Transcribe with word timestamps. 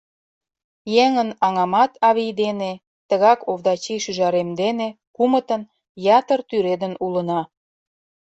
Еҥын 1.03 1.29
аҥамат 1.45 1.91
авий 2.09 2.33
дене, 2.41 2.71
тыгак 3.09 3.39
Овдачий 3.51 3.99
шӱжарем 4.03 4.49
дене— 4.61 4.87
кумытын— 5.15 5.61
ятыр 6.17 6.39
тӱредын 6.49 6.93
улына. 7.05 7.41